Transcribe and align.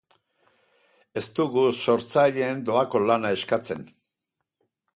Ez 1.21 1.23
dugu 1.39 1.65
sortzaileen 1.83 2.65
doako 2.71 3.05
lana 3.05 3.33
eskatzen. 3.39 3.85